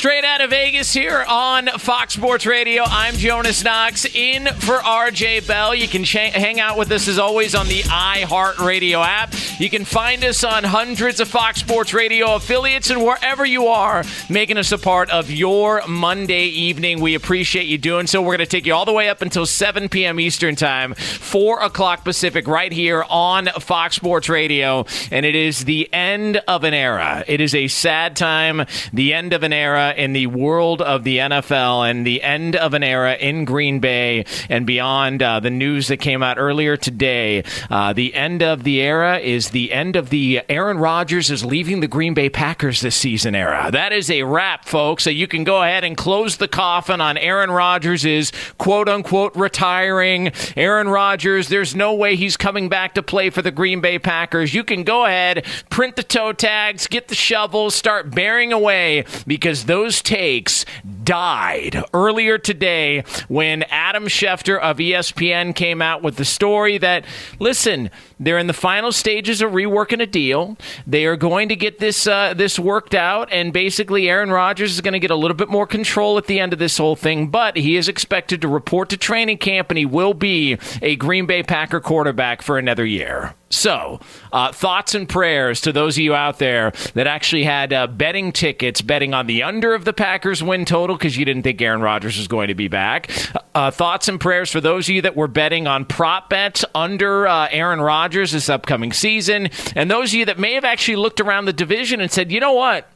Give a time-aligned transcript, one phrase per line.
[0.00, 2.84] Straight out of Vegas here on Fox Sports Radio.
[2.86, 5.74] I'm Jonas Knox in for RJ Bell.
[5.74, 9.34] You can hang out with us as always on the iHeartRadio app.
[9.58, 14.02] You can find us on hundreds of Fox Sports Radio affiliates and wherever you are,
[14.30, 17.02] making us a part of your Monday evening.
[17.02, 18.22] We appreciate you doing so.
[18.22, 20.18] We're going to take you all the way up until 7 p.m.
[20.18, 24.86] Eastern Time, 4 o'clock Pacific, right here on Fox Sports Radio.
[25.10, 27.22] And it is the end of an era.
[27.26, 28.64] It is a sad time,
[28.94, 32.74] the end of an era in the world of the NFL and the end of
[32.74, 35.22] an era in Green Bay and beyond.
[35.22, 39.50] Uh, the news that came out earlier today uh, the end of the era is
[39.50, 43.70] the end of the Aaron Rodgers is leaving the Green Bay Packers this season era.
[43.72, 45.04] That is a wrap, folks.
[45.04, 49.34] So you can go ahead and close the coffin on Aaron Rodgers is quote unquote
[49.36, 50.32] retiring.
[50.56, 54.54] Aaron Rodgers, there's no way he's coming back to play for the Green Bay Packers.
[54.54, 59.64] You can go ahead, print the toe tags, get the shovels, start bearing away because
[59.64, 60.66] those those takes
[61.10, 67.04] died earlier today when Adam Schefter of ESPN came out with the story that,
[67.40, 70.56] listen, they're in the final stages of reworking a deal.
[70.86, 74.80] They are going to get this uh, this worked out, and basically, Aaron Rodgers is
[74.80, 77.26] going to get a little bit more control at the end of this whole thing.
[77.28, 81.26] But he is expected to report to training camp, and he will be a Green
[81.26, 83.34] Bay Packer quarterback for another year.
[83.52, 83.98] So,
[84.32, 88.30] uh, thoughts and prayers to those of you out there that actually had uh, betting
[88.30, 91.80] tickets, betting on the under of the Packers win total because you didn't think Aaron
[91.80, 93.10] Rodgers was going to be back.
[93.54, 97.26] Uh, thoughts and prayers for those of you that were betting on prop bets under
[97.26, 101.20] uh, Aaron Rodgers this upcoming season, and those of you that may have actually looked
[101.20, 102.86] around the division and said, you know what?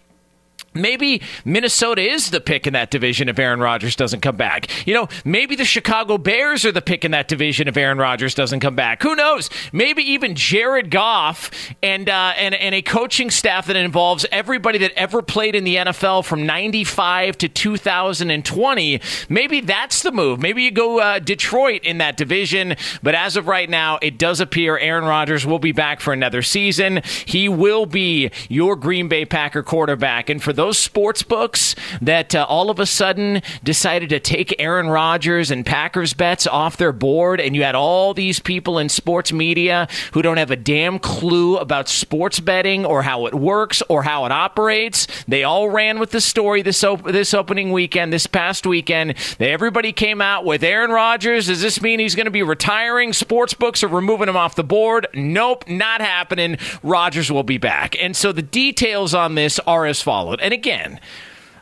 [0.75, 4.87] Maybe Minnesota is the pick in that division if Aaron Rodgers doesn't come back.
[4.87, 8.35] You know, maybe the Chicago Bears are the pick in that division if Aaron Rodgers
[8.35, 9.03] doesn't come back.
[9.03, 9.51] Who knows?
[9.73, 11.51] Maybe even Jared Goff
[11.83, 15.77] and uh, and and a coaching staff that involves everybody that ever played in the
[15.77, 19.01] NFL from '95 to 2020.
[19.29, 20.41] Maybe that's the move.
[20.41, 22.75] Maybe you go uh, Detroit in that division.
[23.03, 26.43] But as of right now, it does appear Aaron Rodgers will be back for another
[26.43, 27.03] season.
[27.27, 32.35] He will be your Green Bay Packer quarterback, and for those those sports books that
[32.35, 36.91] uh, all of a sudden decided to take Aaron Rodgers and Packers bets off their
[36.91, 40.99] board, and you had all these people in sports media who don't have a damn
[40.99, 45.07] clue about sports betting or how it works or how it operates.
[45.29, 49.17] They all ran with the story this op- this opening weekend, this past weekend.
[49.37, 51.49] They, everybody came out with Aaron Rodgers.
[51.49, 53.13] Does this mean he's going to be retiring?
[53.13, 55.09] Sports books are removing him off the board.
[55.13, 56.57] Nope, not happening.
[56.83, 57.95] Rodgers will be back.
[58.03, 60.41] And so the details on this are as followed.
[60.41, 60.99] And again,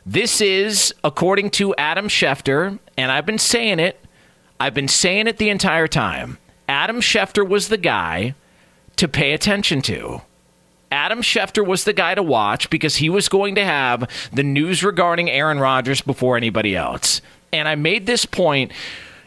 [0.06, 3.98] this is according to Adam Schefter, and I've been saying it.
[4.60, 6.38] I've been saying it the entire time.
[6.69, 8.34] Adam Schefter was the guy
[8.97, 10.22] to pay attention to.
[10.91, 14.84] Adam Schefter was the guy to watch because he was going to have the news
[14.84, 17.20] regarding Aaron Rodgers before anybody else.
[17.53, 18.72] And I made this point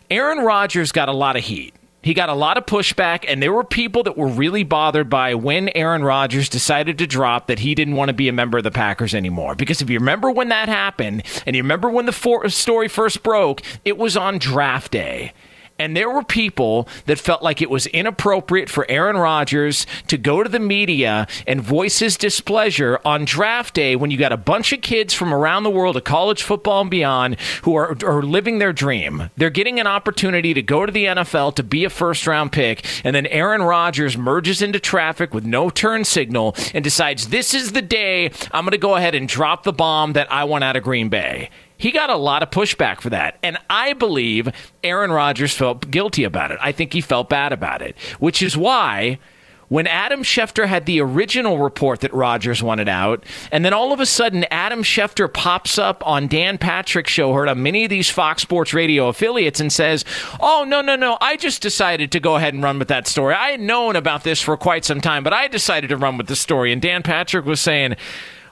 [0.09, 1.73] Aaron Rodgers got a lot of heat.
[2.05, 5.33] He got a lot of pushback, and there were people that were really bothered by
[5.33, 8.63] when Aaron Rodgers decided to drop that he didn't want to be a member of
[8.63, 9.55] the Packers anymore.
[9.55, 13.23] Because if you remember when that happened, and you remember when the for- story first
[13.23, 15.33] broke, it was on draft day.
[15.77, 20.41] And there were people that felt like it was inappropriate for Aaron Rodgers to go
[20.41, 24.71] to the media and voice his displeasure on draft day when you got a bunch
[24.71, 28.59] of kids from around the world of college football and beyond who are, are living
[28.59, 29.29] their dream.
[29.35, 32.85] They're getting an opportunity to go to the NFL to be a first round pick.
[33.03, 37.73] And then Aaron Rodgers merges into traffic with no turn signal and decides this is
[37.73, 40.77] the day I'm going to go ahead and drop the bomb that I want out
[40.77, 41.49] of Green Bay.
[41.77, 43.37] He got a lot of pushback for that.
[43.43, 44.49] And I believe
[44.83, 46.59] Aaron Rodgers felt guilty about it.
[46.61, 49.19] I think he felt bad about it, which is why
[49.67, 53.99] when Adam Schefter had the original report that Rodgers wanted out, and then all of
[53.99, 58.09] a sudden Adam Schefter pops up on Dan Patrick's show, heard on many of these
[58.09, 60.05] Fox Sports Radio affiliates, and says,
[60.39, 61.17] "Oh no, no, no!
[61.19, 63.33] I just decided to go ahead and run with that story.
[63.33, 66.27] I had known about this for quite some time, but I decided to run with
[66.27, 67.95] the story." And Dan Patrick was saying,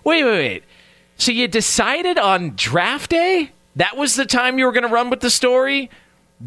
[0.04, 0.64] "Wait, wait, wait!
[1.18, 3.52] So you decided on draft day?
[3.76, 5.90] That was the time you were going to run with the story?"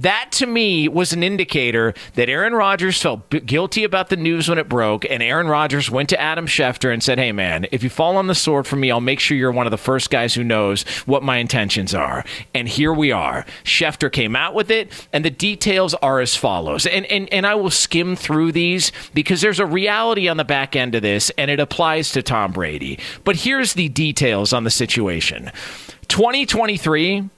[0.01, 4.47] That to me was an indicator that Aaron Rodgers felt b- guilty about the news
[4.47, 7.83] when it broke, and Aaron Rodgers went to Adam Schefter and said, Hey, man, if
[7.83, 10.11] you fall on the sword for me, I'll make sure you're one of the first
[10.11, 12.27] guys who knows what my intentions are.
[12.53, 13.47] And here we are.
[13.65, 16.85] Schefter came out with it, and the details are as follows.
[16.85, 20.77] And, and, and I will skim through these because there's a reality on the back
[20.77, 22.99] end of this, and it applies to Tom Brady.
[23.25, 25.51] But here's the details on the situation
[26.09, 27.31] 2023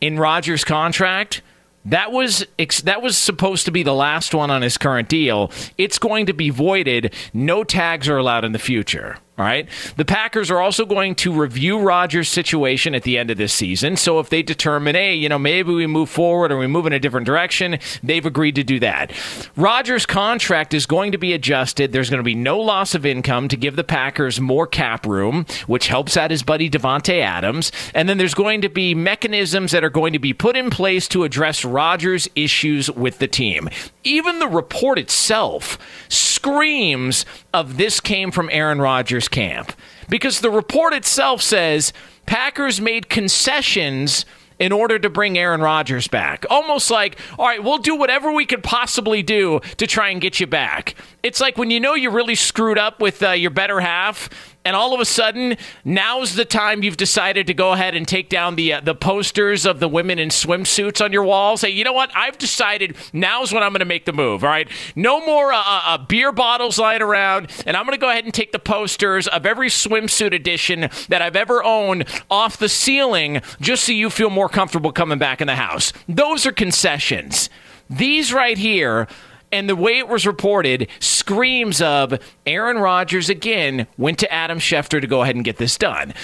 [0.00, 1.42] in Rodgers' contract
[1.90, 2.46] that was
[2.84, 5.50] that was supposed to be the last one on his current deal.
[5.76, 7.14] It's going to be voided.
[7.32, 9.18] No tags are allowed in the future.
[9.38, 9.68] All right.
[9.96, 13.96] The Packers are also going to review Rodgers' situation at the end of this season.
[13.96, 16.92] So if they determine, hey, you know, maybe we move forward or we move in
[16.92, 19.12] a different direction, they've agreed to do that.
[19.56, 21.92] Rodgers' contract is going to be adjusted.
[21.92, 25.46] There's going to be no loss of income to give the Packers more cap room,
[25.68, 27.70] which helps out his buddy Davante Adams.
[27.94, 31.06] And then there's going to be mechanisms that are going to be put in place
[31.08, 33.68] to address Rodgers' issues with the team.
[34.02, 39.72] Even the report itself screams of this came from Aaron Rodgers' camp
[40.08, 41.92] because the report itself says
[42.26, 44.24] Packers made concessions
[44.58, 46.44] in order to bring Aaron Rodgers back.
[46.50, 50.40] Almost like, all right, we'll do whatever we could possibly do to try and get
[50.40, 50.94] you back.
[51.22, 54.28] It's like when you know you're really screwed up with uh, your better half
[54.64, 58.28] and all of a sudden now's the time you've decided to go ahead and take
[58.28, 61.56] down the uh, the posters of the women in swimsuits on your wall.
[61.56, 62.10] Say, you know what?
[62.14, 64.44] I've decided now's when I'm going to make the move.
[64.44, 68.00] All right, no more uh, uh, uh beer bottles lying around, and I'm going to
[68.00, 72.58] go ahead and take the posters of every swimsuit edition that I've ever owned off
[72.58, 75.92] the ceiling, just so you feel more comfortable coming back in the house.
[76.08, 77.48] Those are concessions.
[77.90, 79.08] These right here
[79.52, 85.00] and the way it was reported screams of Aaron Rodgers again went to Adam Schefter
[85.00, 86.14] to go ahead and get this done.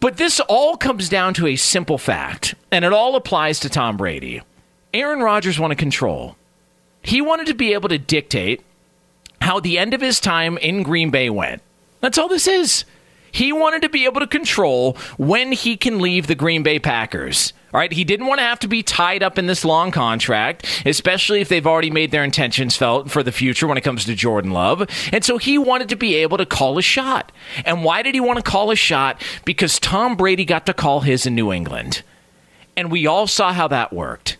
[0.00, 3.96] But this all comes down to a simple fact, and it all applies to Tom
[3.96, 4.42] Brady.
[4.92, 6.36] Aaron Rodgers wanted control.
[7.02, 8.62] He wanted to be able to dictate
[9.40, 11.62] how the end of his time in Green Bay went.
[12.00, 12.84] That's all this is.
[13.30, 17.52] He wanted to be able to control when he can leave the Green Bay Packers.
[17.72, 20.66] All right, he didn't want to have to be tied up in this long contract,
[20.84, 24.14] especially if they've already made their intentions felt for the future when it comes to
[24.14, 24.86] Jordan Love.
[25.10, 27.32] And so he wanted to be able to call a shot.
[27.64, 29.22] And why did he want to call a shot?
[29.46, 32.02] Because Tom Brady got to call his in New England.
[32.76, 34.36] And we all saw how that worked.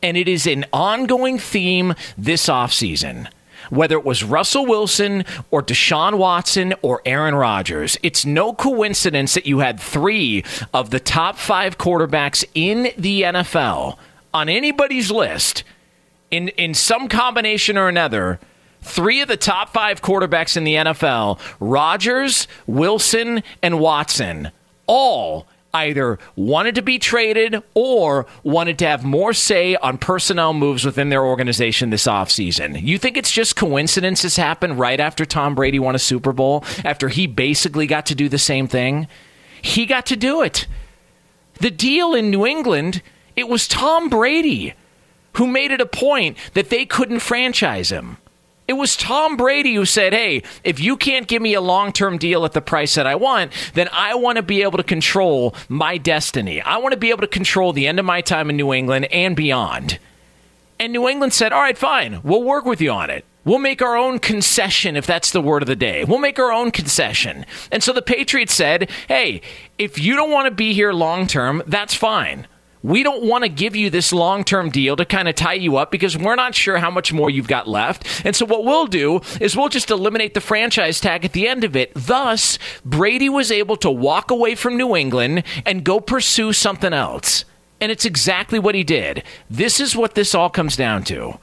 [0.00, 3.28] And it is an ongoing theme this offseason
[3.70, 7.96] whether it was Russell Wilson or Deshaun Watson or Aaron Rodgers.
[8.02, 13.96] It's no coincidence that you had three of the top five quarterbacks in the NFL
[14.34, 15.64] on anybody's list
[16.30, 18.38] in, in some combination or another.
[18.80, 24.50] Three of the top five quarterbacks in the NFL, Rodgers, Wilson, and Watson,
[24.86, 30.84] all either wanted to be traded or wanted to have more say on personnel moves
[30.84, 32.82] within their organization this offseason.
[32.82, 36.64] You think it's just coincidence this happened right after Tom Brady won a Super Bowl,
[36.84, 39.08] after he basically got to do the same thing?
[39.60, 40.66] He got to do it.
[41.60, 43.02] The deal in New England,
[43.36, 44.74] it was Tom Brady
[45.34, 48.16] who made it a point that they couldn't franchise him.
[48.68, 52.18] It was Tom Brady who said, Hey, if you can't give me a long term
[52.18, 55.54] deal at the price that I want, then I want to be able to control
[55.70, 56.60] my destiny.
[56.60, 59.06] I want to be able to control the end of my time in New England
[59.06, 59.98] and beyond.
[60.78, 63.24] And New England said, All right, fine, we'll work with you on it.
[63.42, 66.04] We'll make our own concession if that's the word of the day.
[66.04, 67.46] We'll make our own concession.
[67.72, 69.40] And so the Patriots said, Hey,
[69.78, 72.46] if you don't want to be here long term, that's fine
[72.82, 75.76] we don't want to give you this long term deal to kind of tie you
[75.76, 78.24] up because we're not sure how much more you've got left.
[78.24, 81.64] And so, what we'll do is we'll just eliminate the franchise tag at the end
[81.64, 81.92] of it.
[81.94, 87.44] Thus, Brady was able to walk away from New England and go pursue something else.
[87.80, 89.22] And it's exactly what he did.
[89.48, 91.38] This is what this all comes down to.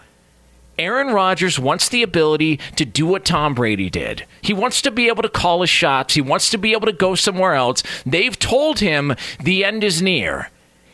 [0.77, 4.25] Aaron Rodgers wants the ability to do what Tom Brady did.
[4.41, 6.15] He wants to be able to call his shots.
[6.15, 7.81] He wants to be able to go somewhere else.
[8.05, 10.49] They've told him the end is near.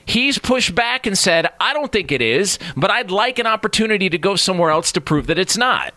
[0.05, 4.09] He's pushed back and said, I don't think it is, but I'd like an opportunity
[4.09, 5.93] to go somewhere else to prove that it's not.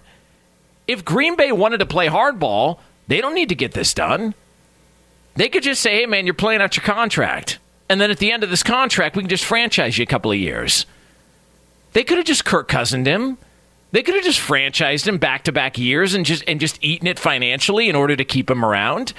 [0.87, 4.35] If Green Bay wanted to play hardball, they don't need to get this done.
[5.37, 7.59] They could just say, hey, man, you're playing out your contract.
[7.89, 10.31] And then at the end of this contract, we can just franchise you a couple
[10.31, 10.87] of years.
[11.93, 13.39] They could have just Kirk Cousined him.
[13.93, 17.07] They could have just franchised him back to back years and just and just eaten
[17.07, 19.13] it financially in order to keep him around.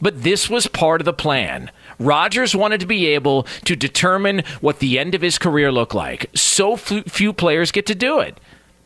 [0.00, 1.70] But this was part of the plan.
[1.98, 6.30] Rodgers wanted to be able to determine what the end of his career looked like.
[6.34, 8.38] So few players get to do it.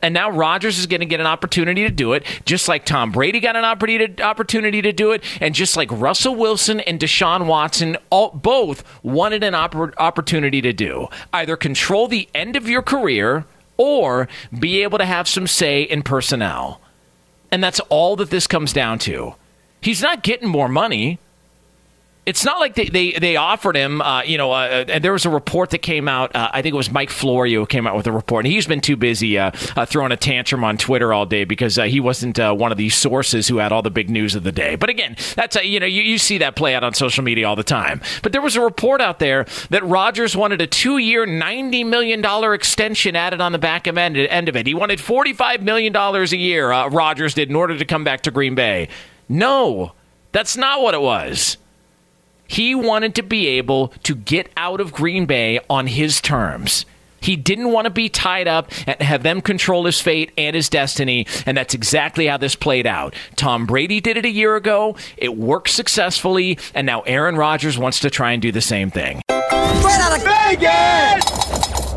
[0.03, 3.11] And now Rodgers is going to get an opportunity to do it, just like Tom
[3.11, 7.97] Brady got an opportunity to do it, and just like Russell Wilson and Deshaun Watson
[8.11, 11.09] all, both wanted an opportunity to do.
[11.33, 13.47] Either control the end of your career
[13.79, 14.29] or
[14.59, 16.83] be able to have some say in personnel.
[17.51, 19.37] And that's all that this comes down to.
[19.85, 21.19] He's not getting more money
[22.27, 25.27] it's not like they, they, they offered him, uh, you know, uh, and there was
[25.27, 26.35] a report that came out.
[26.35, 28.67] Uh, I think it was Mike Florio who came out with a report, and he's
[28.67, 32.01] been too busy uh, uh, throwing a tantrum on Twitter all day because uh, he
[32.01, 34.75] wasn't one of these sources who had all the big news of the day.
[34.75, 37.47] But again, that's a, you know, you, you see that play out on social media
[37.47, 38.01] all the time.
[38.23, 42.25] But there was a report out there that Rodgers wanted a two year, $90 million
[42.55, 44.67] extension added on the back end, end of it.
[44.67, 48.55] He wanted $45 million a year, Rodgers did, in order to come back to Green
[48.55, 48.89] Bay.
[49.29, 49.93] No,
[50.33, 51.57] that's not what it was.
[52.47, 56.87] He wanted to be able to get out of Green Bay on his terms.
[57.21, 60.69] He didn't want to be tied up and have them control his fate and his
[60.69, 63.15] destiny, and that's exactly how this played out.
[63.35, 64.95] Tom Brady did it a year ago.
[65.17, 69.23] It worked successfully, and now Aaron Rodgers wants to try and do the same thing.
[69.31, 71.95] Straight out of Vegas!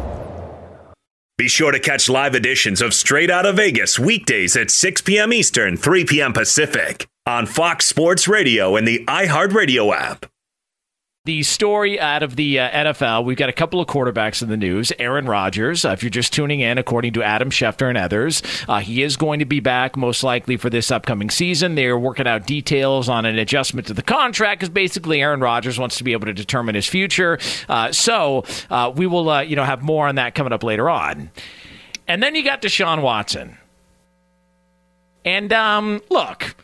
[1.38, 5.34] Be sure to catch live editions of Straight Out of Vegas weekdays at 6 p.m.
[5.34, 6.32] Eastern, 3 p.m.
[6.32, 10.26] Pacific on Fox Sports Radio and the iHeartRadio app
[11.28, 14.56] the story out of the uh, NFL, we've got a couple of quarterbacks in the
[14.56, 14.94] news.
[14.98, 18.80] Aaron Rodgers, uh, if you're just tuning in, according to Adam Schefter and others, uh,
[18.80, 21.76] he is going to be back most likely for this upcoming season.
[21.76, 25.98] They're working out details on an adjustment to the contract because basically Aaron Rodgers wants
[25.98, 27.40] to be able to determine his future.
[27.68, 30.90] Uh, so uh, we will, uh, you know, have more on that coming up later
[30.90, 31.30] on.
[32.08, 33.58] And then you got Deshaun Watson.
[35.26, 36.56] And um, look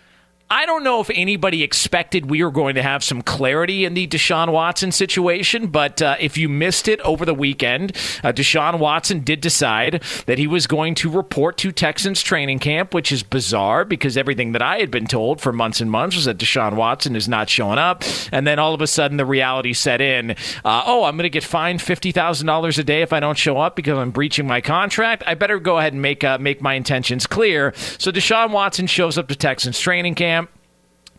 [0.53, 4.05] I don't know if anybody expected we were going to have some clarity in the
[4.05, 7.93] Deshaun Watson situation, but uh, if you missed it over the weekend,
[8.23, 12.93] uh, Deshaun Watson did decide that he was going to report to Texans training camp,
[12.93, 16.25] which is bizarre because everything that I had been told for months and months was
[16.25, 18.03] that Deshaun Watson is not showing up.
[18.31, 21.31] And then all of a sudden the reality set in uh, oh, I'm going to
[21.31, 25.23] get fined $50,000 a day if I don't show up because I'm breaching my contract.
[25.25, 27.73] I better go ahead and make, uh, make my intentions clear.
[27.97, 30.42] So Deshaun Watson shows up to Texans training camp.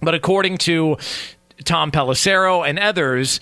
[0.05, 0.97] But according to
[1.65, 3.41] Tom Pelissero and others,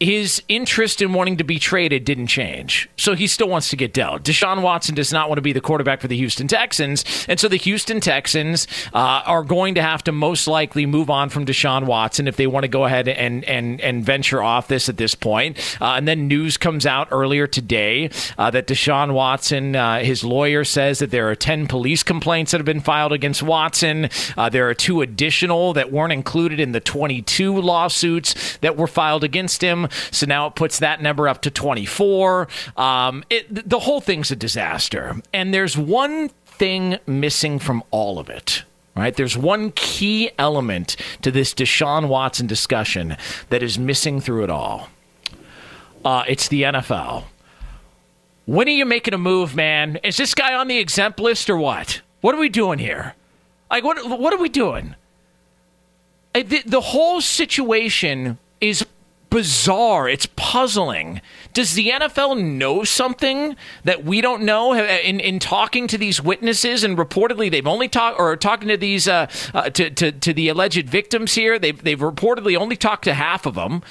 [0.00, 2.88] his interest in wanting to be traded didn't change.
[2.96, 4.22] So he still wants to get dealt.
[4.22, 7.04] Deshaun Watson does not want to be the quarterback for the Houston Texans.
[7.28, 11.30] And so the Houston Texans uh, are going to have to most likely move on
[11.30, 14.88] from Deshaun Watson if they want to go ahead and, and, and venture off this
[14.88, 15.58] at this point.
[15.80, 20.62] Uh, and then news comes out earlier today uh, that Deshaun Watson, uh, his lawyer
[20.62, 24.10] says that there are 10 police complaints that have been filed against Watson.
[24.36, 29.24] Uh, there are two additional that weren't included in the 22 lawsuits that were filed
[29.24, 29.87] against him.
[30.10, 32.48] So now it puts that number up to 24.
[32.76, 35.16] Um, it, the whole thing's a disaster.
[35.32, 38.64] And there's one thing missing from all of it.
[38.96, 39.14] Right?
[39.14, 43.16] There's one key element to this Deshaun Watson discussion
[43.48, 44.88] that is missing through it all.
[46.04, 47.24] Uh, it's the NFL.
[48.46, 50.00] When are you making a move, man?
[50.02, 52.00] Is this guy on the exempt list or what?
[52.22, 53.14] What are we doing here?
[53.70, 54.18] Like, what?
[54.18, 54.94] What are we doing?
[56.32, 58.86] The, the whole situation is
[59.30, 60.08] bizarre.
[60.08, 61.20] It's puzzling.
[61.52, 64.74] Does the NFL know something that we don't know?
[64.74, 69.08] In, in talking to these witnesses, and reportedly they've only talked or talking to these
[69.08, 71.58] uh, uh, to, to to the alleged victims here.
[71.58, 73.82] They've they've reportedly only talked to half of them.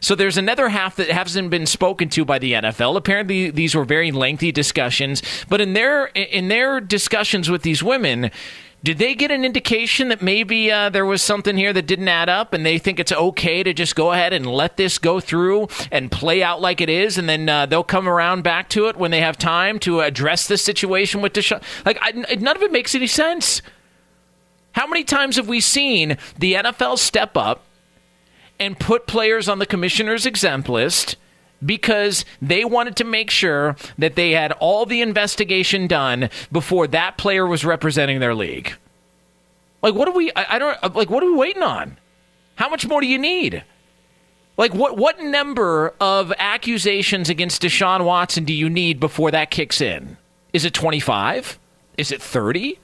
[0.00, 2.96] So there's another half that hasn't been spoken to by the NFL.
[2.96, 5.22] Apparently, these were very lengthy discussions.
[5.48, 8.30] But in their in their discussions with these women,
[8.86, 12.28] did they get an indication that maybe uh, there was something here that didn't add
[12.28, 15.66] up and they think it's okay to just go ahead and let this go through
[15.90, 18.94] and play out like it is and then uh, they'll come around back to it
[18.94, 21.60] when they have time to address this situation with Deshaun?
[21.84, 23.60] Like, I, none of it makes any sense.
[24.70, 27.64] How many times have we seen the NFL step up
[28.60, 31.16] and put players on the commissioner's exempt list?
[31.64, 37.16] Because they wanted to make sure that they had all the investigation done before that
[37.16, 38.74] player was representing their league.
[39.82, 40.32] Like, what are we?
[40.34, 41.10] I, I don't like.
[41.10, 41.98] What are we waiting on?
[42.56, 43.64] How much more do you need?
[44.56, 49.80] Like, what what number of accusations against Deshaun Watson do you need before that kicks
[49.80, 50.16] in?
[50.52, 51.58] Is it twenty five?
[51.96, 52.78] Is it thirty?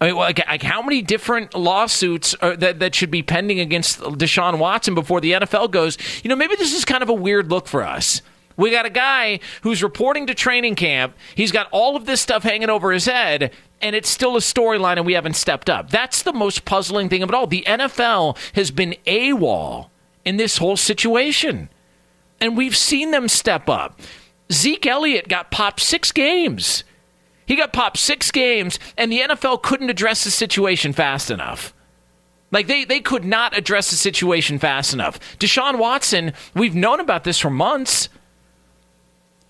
[0.00, 4.58] I mean, like, like, how many different lawsuits that, that should be pending against Deshaun
[4.58, 7.66] Watson before the NFL goes, you know, maybe this is kind of a weird look
[7.66, 8.20] for us.
[8.58, 11.14] We got a guy who's reporting to training camp.
[11.34, 14.96] He's got all of this stuff hanging over his head, and it's still a storyline,
[14.96, 15.90] and we haven't stepped up.
[15.90, 17.46] That's the most puzzling thing of it all.
[17.46, 19.88] The NFL has been AWOL
[20.24, 21.68] in this whole situation,
[22.40, 24.00] and we've seen them step up.
[24.50, 26.84] Zeke Elliott got popped six games.
[27.46, 31.72] He got popped six games, and the NFL couldn't address the situation fast enough.
[32.50, 35.18] Like they, they could not address the situation fast enough.
[35.38, 38.08] Deshaun Watson, we've known about this for months.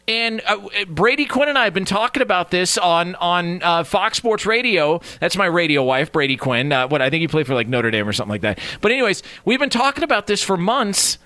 [0.08, 4.16] And uh, Brady Quinn and I have been talking about this on on uh, Fox
[4.16, 5.00] Sports Radio.
[5.20, 6.70] That's my radio wife, Brady Quinn.
[6.72, 8.60] Uh, what I think he played for like Notre Dame or something like that.
[8.80, 11.18] But anyways, we've been talking about this for months,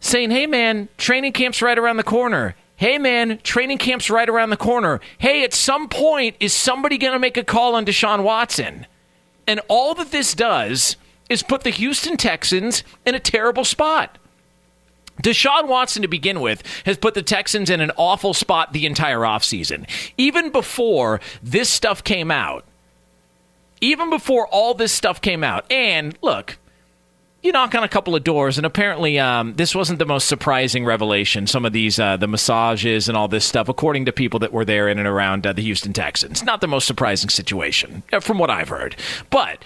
[0.00, 2.56] saying, "Hey man, training camp's right around the corner.
[2.76, 5.00] Hey man, training camp's right around the corner.
[5.18, 8.86] Hey, at some point, is somebody going to make a call on Deshaun Watson?"
[9.46, 10.96] And all that this does
[11.28, 14.18] is put the Houston Texans in a terrible spot.
[15.22, 19.20] Deshaun Watson, to begin with, has put the Texans in an awful spot the entire
[19.20, 19.88] offseason.
[20.18, 22.64] Even before this stuff came out,
[23.80, 26.58] even before all this stuff came out, and look,
[27.44, 30.84] you knock on a couple of doors, and apparently um, this wasn't the most surprising
[30.84, 31.46] revelation.
[31.46, 34.64] Some of these, uh, the massages and all this stuff, according to people that were
[34.64, 38.38] there in and around uh, the Houston Texans, not the most surprising situation, uh, from
[38.38, 38.96] what I've heard.
[39.28, 39.62] But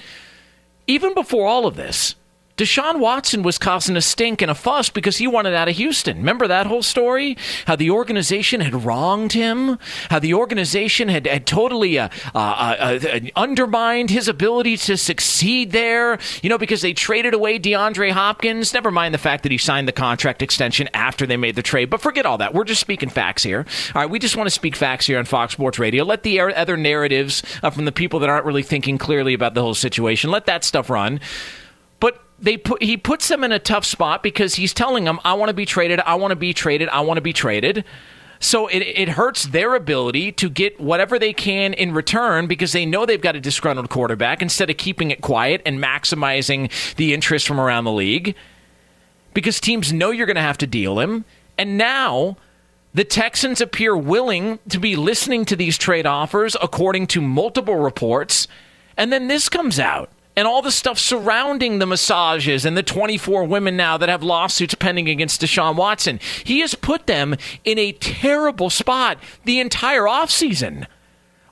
[0.88, 2.16] even before all of this,
[2.58, 6.16] Deshaun Watson was causing a stink and a fuss because he wanted out of Houston.
[6.16, 7.36] Remember that whole story?
[7.66, 9.78] How the organization had wronged him?
[10.10, 15.70] How the organization had, had totally uh, uh, uh, uh, undermined his ability to succeed
[15.70, 16.18] there?
[16.42, 18.74] You know, because they traded away DeAndre Hopkins.
[18.74, 21.90] Never mind the fact that he signed the contract extension after they made the trade.
[21.90, 22.54] But forget all that.
[22.54, 23.66] We're just speaking facts here.
[23.94, 26.02] All right, we just want to speak facts here on Fox Sports Radio.
[26.02, 29.62] Let the other narratives uh, from the people that aren't really thinking clearly about the
[29.62, 31.20] whole situation, let that stuff run
[32.40, 35.48] they put he puts them in a tough spot because he's telling them, "I want
[35.48, 36.00] to be traded.
[36.00, 36.88] I want to be traded.
[36.88, 37.84] I want to be traded."
[38.40, 42.86] So it, it hurts their ability to get whatever they can in return because they
[42.86, 47.48] know they've got a disgruntled quarterback instead of keeping it quiet and maximizing the interest
[47.48, 48.36] from around the league.
[49.34, 51.24] Because teams know you're going to have to deal him.
[51.56, 52.36] And now
[52.94, 58.46] the Texans appear willing to be listening to these trade offers according to multiple reports.
[58.96, 63.42] And then this comes out and all the stuff surrounding the massages and the 24
[63.42, 66.20] women now that have lawsuits pending against Deshaun Watson.
[66.44, 67.34] He has put them
[67.64, 70.86] in a terrible spot the entire offseason.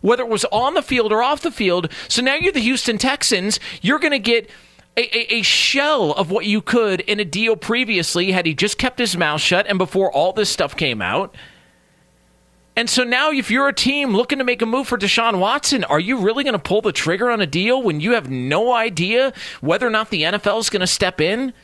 [0.02, 1.90] Whether it was on the field or off the field.
[2.06, 3.58] So now you're the Houston Texans.
[3.82, 4.48] You're going to get
[4.96, 8.78] a, a, a, shell of what you could in a deal previously had he just
[8.78, 11.34] kept his mouth shut and before all this stuff came out.
[12.76, 15.82] And so now, if you're a team looking to make a move for Deshaun Watson,
[15.84, 18.74] are you really going to pull the trigger on a deal when you have no
[18.74, 21.54] idea whether or not the NFL is going to step in?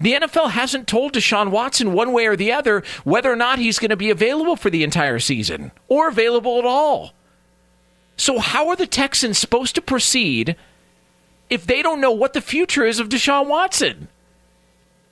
[0.00, 3.78] The NFL hasn't told Deshaun Watson one way or the other whether or not he's
[3.78, 7.12] going to be available for the entire season or available at all.
[8.16, 10.56] So, how are the Texans supposed to proceed
[11.48, 14.08] if they don't know what the future is of Deshaun Watson?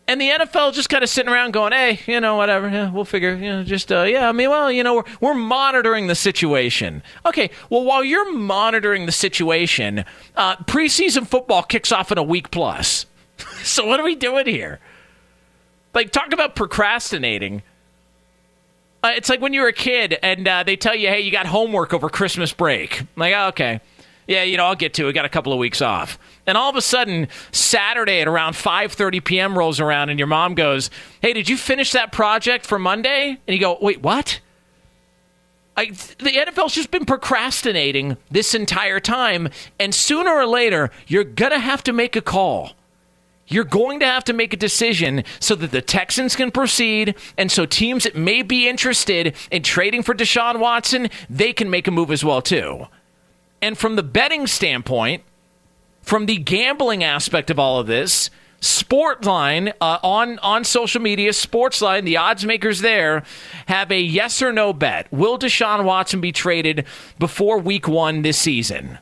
[0.07, 3.05] And the NFL just kind of sitting around going, "Hey, you know, whatever, yeah, we'll
[3.05, 6.15] figure, you know, just uh, yeah, I mean, well, you know, we're we're monitoring the
[6.15, 10.05] situation." Okay, well, while you're monitoring the situation,
[10.37, 13.07] uh, preseason football kicks off in a week plus.
[13.63, 14.81] so what are we doing here?
[15.95, 17.63] Like, talk about procrastinating.
[19.03, 21.31] Uh, it's like when you were a kid and uh, they tell you, "Hey, you
[21.31, 23.81] got homework over Christmas break." I'm like, oh, okay,
[24.27, 25.13] yeah, you know, I'll get to it.
[25.13, 26.19] Got a couple of weeks off.
[26.47, 29.59] And all of a sudden, Saturday at around 5:30 p.m.
[29.59, 30.91] rolls around, and your mom goes,
[31.23, 34.41] "Hey, did you finish that project for Monday?" And you go, "Wait, what?"
[35.77, 39.49] I, the NFL's just been procrastinating this entire time,
[39.81, 42.73] and sooner or later, you're gonna have to make a call.
[43.47, 47.53] You're going to have to make a decision so that the Texans can proceed, and
[47.53, 51.91] so teams that may be interested in trading for Deshaun Watson, they can make a
[51.91, 52.87] move as well too.
[53.61, 55.25] And from the betting standpoint,
[56.05, 62.05] from the gambling aspect of all of this, Sportline uh, on on social media, Sportsline,
[62.05, 63.23] the odds makers there
[63.67, 65.07] have a yes or no bet.
[65.13, 66.87] Will Deshaun Watson be traded
[67.19, 68.99] before Week One this season?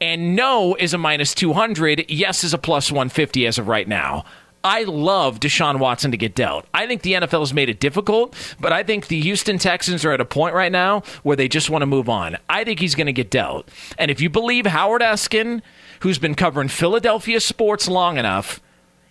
[0.00, 2.10] And no is a minus two hundred.
[2.10, 4.24] Yes is a plus one fifty as of right now.
[4.64, 6.66] I love Deshaun Watson to get dealt.
[6.72, 10.12] I think the NFL has made it difficult, but I think the Houston Texans are
[10.12, 12.38] at a point right now where they just want to move on.
[12.48, 13.68] I think he's going to get dealt.
[13.98, 15.60] And if you believe Howard Eskin
[16.00, 18.60] who's been covering Philadelphia sports long enough,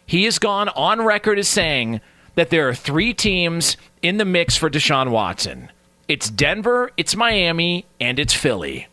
[0.06, 2.02] he has gone on record as saying
[2.36, 5.70] that there are three teams in the mix for Deshaun Watson
[6.08, 8.88] it's Denver, it's Miami, and it's Philly.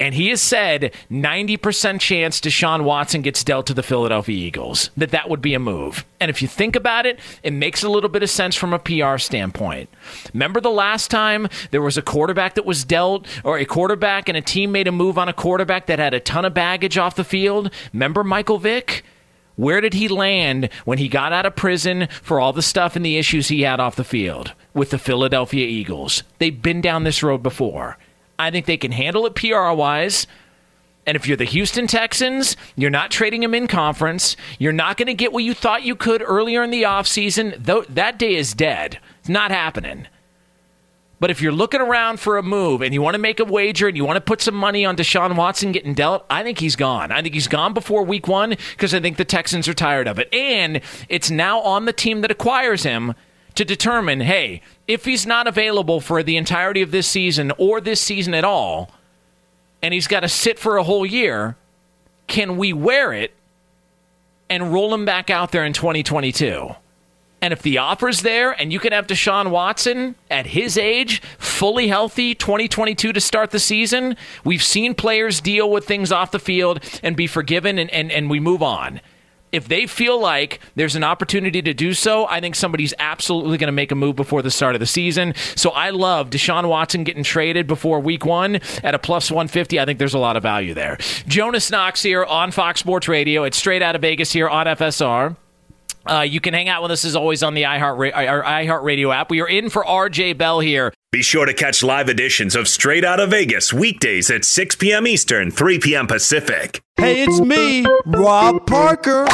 [0.00, 5.10] And he has said 90% chance Deshaun Watson gets dealt to the Philadelphia Eagles, that
[5.10, 6.04] that would be a move.
[6.20, 8.78] And if you think about it, it makes a little bit of sense from a
[8.78, 9.88] PR standpoint.
[10.32, 14.38] Remember the last time there was a quarterback that was dealt, or a quarterback and
[14.38, 17.16] a team made a move on a quarterback that had a ton of baggage off
[17.16, 17.72] the field?
[17.92, 19.04] Remember Michael Vick?
[19.56, 23.04] Where did he land when he got out of prison for all the stuff and
[23.04, 26.22] the issues he had off the field with the Philadelphia Eagles?
[26.38, 27.98] They've been down this road before.
[28.38, 30.26] I think they can handle it PR wise.
[31.06, 34.36] And if you're the Houston Texans, you're not trading him in conference.
[34.58, 37.64] You're not going to get what you thought you could earlier in the offseason.
[37.94, 38.98] That day is dead.
[39.20, 40.06] It's not happening.
[41.20, 43.88] But if you're looking around for a move and you want to make a wager
[43.88, 46.76] and you want to put some money on Deshaun Watson getting dealt, I think he's
[46.76, 47.10] gone.
[47.10, 50.18] I think he's gone before week one because I think the Texans are tired of
[50.20, 50.32] it.
[50.32, 53.14] And it's now on the team that acquires him
[53.58, 58.00] to determine hey, if he's not available for the entirety of this season or this
[58.00, 58.92] season at all,
[59.82, 61.56] and he's got to sit for a whole year,
[62.28, 63.34] can we wear it
[64.48, 66.70] and roll him back out there in 2022?
[67.42, 71.88] And if the offer's there and you can have Deshaun Watson at his age, fully
[71.88, 76.78] healthy, 2022 to start the season, we've seen players deal with things off the field
[77.02, 79.00] and be forgiven and, and, and we move on
[79.52, 83.68] if they feel like there's an opportunity to do so, I think somebody's absolutely going
[83.68, 85.34] to make a move before the start of the season.
[85.56, 89.80] So I love Deshaun Watson getting traded before week one at a plus 150.
[89.80, 90.98] I think there's a lot of value there.
[91.26, 93.44] Jonas Knox here on Fox Sports Radio.
[93.44, 95.36] It's straight out of Vegas here on FSR.
[96.06, 99.30] Uh, you can hang out with us as always on the iHeart, iHeart Radio app.
[99.30, 100.92] We are in for RJ Bell here.
[101.10, 105.06] Be sure to catch live editions of Straight Out of Vegas weekdays at 6 p.m.
[105.06, 106.06] Eastern, 3 p.m.
[106.06, 106.82] Pacific.
[106.98, 109.26] Hey, it's me, Rob Parker.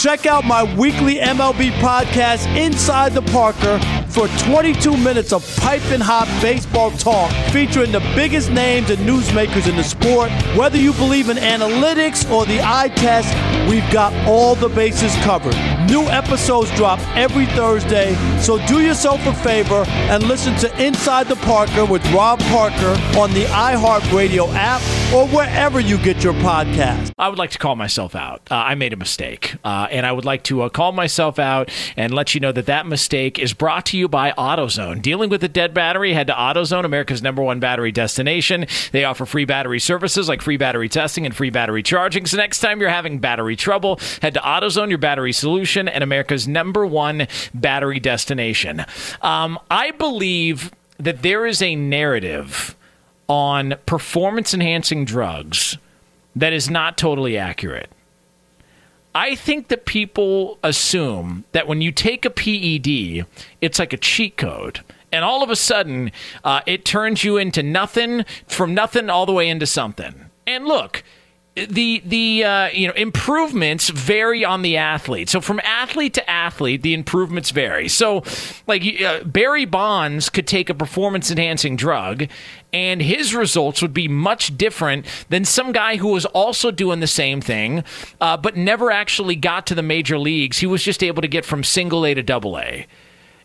[0.00, 3.80] Check out my weekly MLB podcast, Inside the Parker,
[4.16, 9.76] for 22 minutes of piping hot baseball talk featuring the biggest names and newsmakers in
[9.76, 10.30] the sport.
[10.56, 13.28] Whether you believe in analytics or the eye test,
[13.68, 15.54] we've got all the bases covered.
[15.90, 21.36] New episodes drop every Thursday, so do yourself a favor and listen to Inside the
[21.36, 24.80] Parker with Rob Parker on the iHeartRadio app
[25.14, 27.12] or wherever you get your podcast.
[27.18, 28.40] I would like to call myself out.
[28.50, 31.70] Uh, I made a mistake, uh, and I would like to uh, call myself out
[31.98, 35.02] and let you know that that mistake is brought to you by AutoZone.
[35.02, 38.66] Dealing with a dead battery, head to AutoZone, America's number one battery destination.
[38.92, 42.26] They offer free battery services like free battery testing and free battery charging.
[42.26, 46.46] So next time you're having battery trouble, head to AutoZone, your battery solution, and America's
[46.46, 48.84] number one battery destination.
[49.22, 52.76] Um, I believe that there is a narrative
[53.28, 55.78] on performance enhancing drugs
[56.34, 57.90] that is not totally accurate.
[59.16, 63.24] I think that people assume that when you take a PED,
[63.62, 64.80] it's like a cheat code.
[65.10, 66.12] And all of a sudden,
[66.44, 70.26] uh, it turns you into nothing, from nothing all the way into something.
[70.46, 71.02] And look,
[71.56, 75.30] the the uh, you know improvements vary on the athlete.
[75.30, 77.88] So from athlete to athlete, the improvements vary.
[77.88, 78.22] So
[78.66, 82.28] like uh, Barry Bonds could take a performance enhancing drug,
[82.74, 87.06] and his results would be much different than some guy who was also doing the
[87.06, 87.84] same thing,
[88.20, 90.58] uh, but never actually got to the major leagues.
[90.58, 92.86] He was just able to get from single A to double A.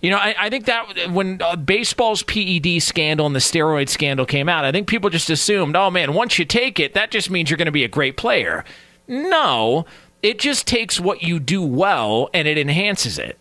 [0.02, 4.26] You know, I, I think that when uh, baseball's PED scandal and the steroid scandal
[4.26, 7.30] came out, I think people just assumed, oh man, once you take it, that just
[7.30, 8.66] means you're going to be a great player.
[9.08, 9.86] No,
[10.24, 13.38] it just takes what you do well and it enhances it.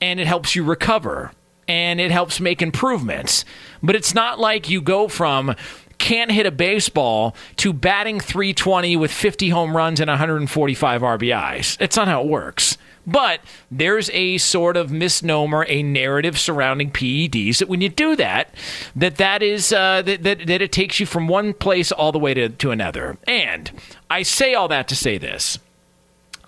[0.00, 1.32] And it helps you recover
[1.66, 3.44] and it helps make improvements.
[3.82, 5.54] But it's not like you go from
[5.98, 11.76] can't hit a baseball to batting 320 with 50 home runs and 145 RBIs.
[11.80, 12.76] It's not how it works.
[13.06, 18.54] But there's a sort of misnomer, a narrative surrounding PEDs that when you do that,
[18.94, 22.18] that that is uh, that, that that it takes you from one place all the
[22.18, 23.18] way to, to another.
[23.26, 23.70] And
[24.10, 25.58] I say all that to say this.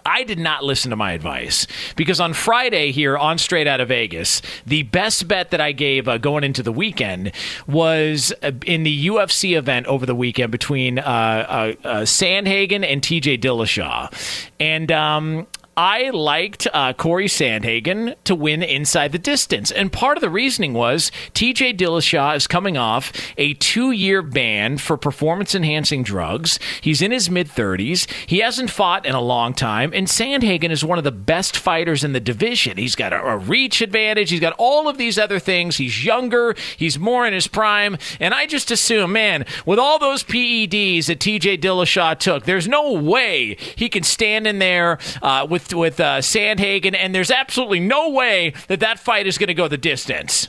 [0.06, 3.88] I did not listen to my advice because on Friday here on Straight Out of
[3.88, 7.32] Vegas, the best bet that I gave uh, going into the weekend
[7.66, 13.00] was uh, in the UFC event over the weekend between uh, uh, uh Sandhagen and
[13.00, 14.12] TJ Dillashaw.
[14.60, 19.70] And um, I liked uh, Corey Sandhagen to win inside the distance.
[19.70, 24.78] And part of the reasoning was TJ Dillashaw is coming off a two year ban
[24.78, 26.58] for performance enhancing drugs.
[26.80, 28.10] He's in his mid 30s.
[28.26, 29.90] He hasn't fought in a long time.
[29.94, 32.76] And Sandhagen is one of the best fighters in the division.
[32.76, 34.30] He's got a, a reach advantage.
[34.30, 35.76] He's got all of these other things.
[35.76, 36.54] He's younger.
[36.76, 37.96] He's more in his prime.
[38.20, 42.92] And I just assume, man, with all those PEDs that TJ Dillashaw took, there's no
[42.92, 47.80] way he can stand in there uh, with with with uh, Sandhagen, and there's absolutely
[47.80, 50.48] no way that that fight is going to go the distance.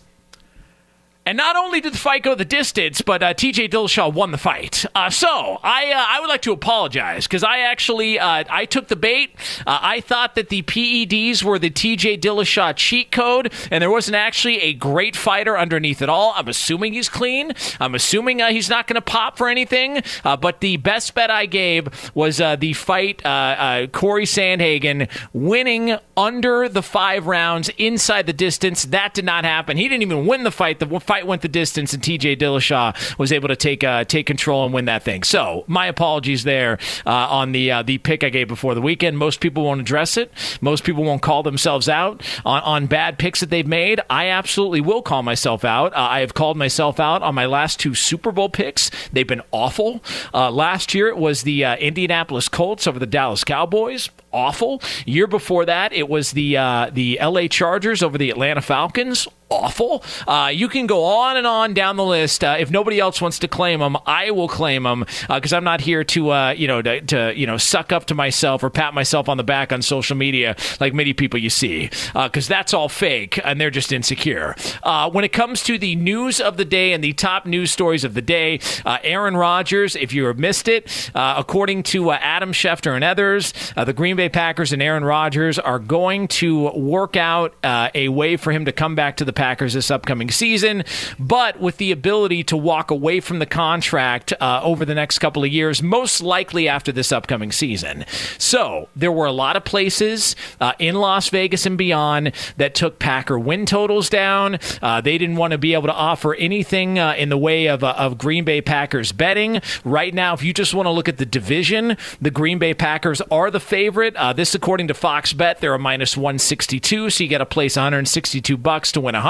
[1.27, 4.37] And not only did the fight go the distance, but uh, TJ Dillashaw won the
[4.37, 4.85] fight.
[4.93, 8.89] Uh, so I uh, I would like to apologize because I actually uh, I took
[8.89, 9.31] the bait.
[9.65, 14.17] Uh, I thought that the PEDs were the TJ Dillashaw cheat code, and there wasn't
[14.17, 16.31] actually a great fighter underneath it all.
[16.35, 17.53] I'm assuming he's clean.
[17.79, 20.03] I'm assuming uh, he's not going to pop for anything.
[20.23, 27.25] but the best bet I gave was the fight Corey Sandhagen winning under the five
[27.25, 28.83] rounds inside the distance.
[28.83, 29.77] That did not happen.
[29.77, 30.77] He didn't even win the fight.
[30.77, 34.25] The fight fight went the distance, and TJ Dillashaw was able to take uh, take
[34.25, 35.23] control and win that thing.
[35.23, 39.17] So my apologies there uh, on the uh, the pick I gave before the weekend.
[39.17, 40.29] Most people won't address it.
[40.59, 44.01] Most people won't call themselves out on, on bad picks that they've made.
[44.09, 45.93] I absolutely will call myself out.
[45.93, 48.91] Uh, I have called myself out on my last two Super Bowl picks.
[49.13, 50.03] They've been awful.
[50.33, 54.81] Uh, last year it was the uh, Indianapolis Colts over the Dallas Cowboys awful.
[55.05, 57.47] Year before that, it was the uh, the L.A.
[57.47, 60.03] Chargers over the Atlanta Falcons awful.
[60.27, 62.43] Uh, you can go on and on down the list.
[62.43, 65.63] Uh, if nobody else wants to claim them, I will claim them because uh, I'm
[65.63, 68.69] not here to uh, you know to, to, you know suck up to myself or
[68.69, 72.55] pat myself on the back on social media like many people you see because uh,
[72.55, 74.55] that's all fake and they're just insecure.
[74.83, 78.03] Uh, when it comes to the news of the day and the top news stories
[78.03, 83.03] of the day, Aaron Rodgers, if you have missed it, according to Adam Schefter and
[83.03, 88.37] others, the Green Bay Packers and Aaron Rodgers are going to work out a way
[88.37, 90.83] for him to come back to the Packers this upcoming season,
[91.19, 95.43] but with the ability to walk away from the contract uh, over the next couple
[95.43, 98.05] of years, most likely after this upcoming season.
[98.37, 102.99] So there were a lot of places uh, in Las Vegas and beyond that took
[102.99, 104.59] Packer win totals down.
[104.81, 107.83] Uh, they didn't want to be able to offer anything uh, in the way of,
[107.83, 109.61] uh, of Green Bay Packers betting.
[109.83, 113.21] Right now, if you just want to look at the division, the Green Bay Packers
[113.31, 114.15] are the favorite.
[114.15, 117.75] Uh, this, according to Fox Bet, they're a minus 162, so you get a place
[117.75, 119.24] 162 bucks to win 100,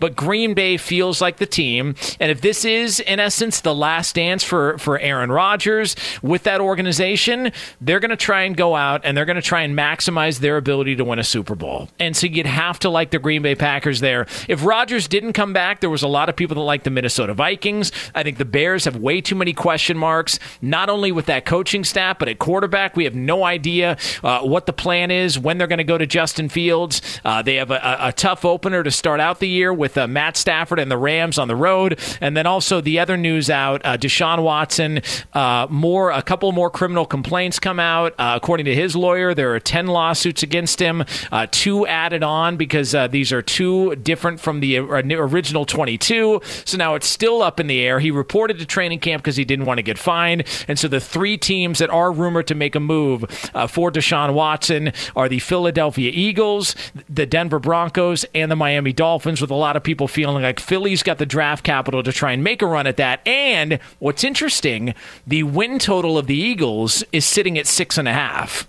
[0.00, 1.94] but Green Bay feels like the team.
[2.18, 6.60] And if this is, in essence, the last dance for, for Aaron Rodgers with that
[6.60, 10.40] organization, they're going to try and go out and they're going to try and maximize
[10.40, 11.88] their ability to win a Super Bowl.
[11.98, 14.26] And so you'd have to like the Green Bay Packers there.
[14.48, 17.34] If Rodgers didn't come back, there was a lot of people that liked the Minnesota
[17.34, 17.92] Vikings.
[18.14, 21.84] I think the Bears have way too many question marks, not only with that coaching
[21.84, 22.96] staff, but at quarterback.
[22.96, 26.06] We have no idea uh, what the plan is, when they're going to go to
[26.06, 27.00] Justin Fields.
[27.24, 30.36] Uh, they have a, a tough opener to start out the year with uh, Matt
[30.36, 33.96] Stafford and the Rams on the road, and then also the other news out: uh,
[33.96, 35.02] Deshaun Watson.
[35.32, 38.14] Uh, more, a couple more criminal complaints come out.
[38.18, 42.56] Uh, according to his lawyer, there are ten lawsuits against him, uh, two added on
[42.56, 46.40] because uh, these are two different from the original 22.
[46.64, 48.00] So now it's still up in the air.
[48.00, 51.00] He reported to training camp because he didn't want to get fined, and so the
[51.00, 53.22] three teams that are rumored to make a move
[53.68, 56.74] for Deshaun Watson are the Philadelphia Eagles,
[57.08, 61.02] the Denver Broncos, and the Miami Dolphins, with a lot of people feeling like Philly's
[61.02, 63.26] got the draft capital to try and make a run at that.
[63.26, 64.94] And what's interesting,
[65.26, 68.68] the win total of the Eagles is sitting at six and a half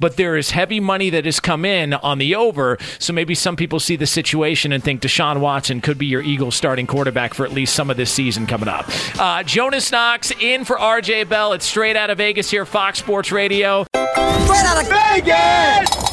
[0.00, 2.76] but there is heavy money that has come in on the over.
[2.98, 6.56] So maybe some people see the situation and think Deshaun Watson could be your Eagles
[6.56, 8.86] starting quarterback for at least some of this season coming up.
[9.16, 11.52] Uh, Jonas Knox in for RJ Bell.
[11.52, 13.84] It's straight out of Vegas here, Fox Sports Radio.
[13.94, 16.11] Straight out of Vegas!